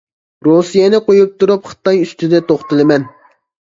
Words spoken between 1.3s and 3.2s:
تۇرۇپ خىتاي ئۈستىدە توختىلىمەن.